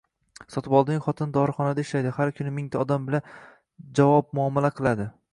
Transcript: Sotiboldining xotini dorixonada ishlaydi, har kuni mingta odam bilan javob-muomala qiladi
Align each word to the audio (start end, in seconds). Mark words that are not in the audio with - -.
Sotiboldining 0.51 1.01
xotini 1.07 1.33
dorixonada 1.35 1.83
ishlaydi, 1.87 2.13
har 2.15 2.31
kuni 2.39 2.53
mingta 2.55 2.79
odam 2.85 3.05
bilan 3.09 3.27
javob-muomala 4.01 4.73
qiladi 4.81 5.07